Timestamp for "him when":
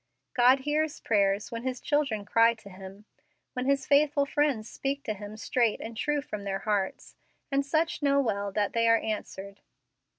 2.71-3.67